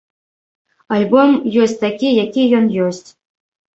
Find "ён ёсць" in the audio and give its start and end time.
2.61-3.07